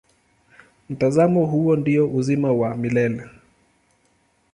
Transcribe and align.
Mtazamo 0.89 1.45
huo 1.45 1.75
ndio 1.75 2.09
uzima 2.09 2.51
wa 2.53 2.77
milele. 2.77 3.29